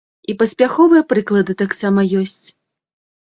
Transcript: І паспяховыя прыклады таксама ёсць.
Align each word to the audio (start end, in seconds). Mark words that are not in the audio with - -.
І 0.31 0.35
паспяховыя 0.39 1.03
прыклады 1.11 1.53
таксама 1.61 2.05
ёсць. 2.21 2.47